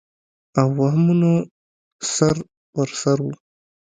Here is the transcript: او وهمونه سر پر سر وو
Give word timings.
او 0.59 0.67
وهمونه 0.79 1.31
سر 2.13 2.35
پر 2.73 2.89
سر 3.01 3.17
وو 3.23 3.33